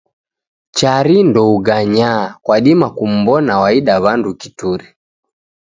Chari 0.77 1.17
ndouganyaa, 1.29 2.23
kwadima 2.43 2.87
kumbona 2.97 3.53
waida 3.61 3.95
w'andu 4.03 4.31
kituri. 4.41 4.87